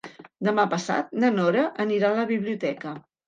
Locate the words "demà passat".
0.45-1.11